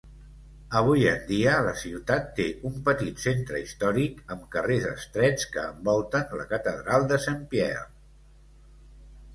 Avui 0.77 1.03
en 1.09 1.19
dia, 1.31 1.51
la 1.67 1.73
ciutat 1.81 2.25
té 2.39 2.47
un 2.71 2.79
petit 2.87 3.21
centre 3.25 3.61
històric 3.67 4.25
amb 4.37 4.49
carrers 4.57 4.89
estrets 4.95 5.47
que 5.57 5.69
envolten 5.75 6.35
la 6.43 6.49
catedral 6.57 7.09
de 7.15 7.23
Saint-Pierre. 7.29 7.87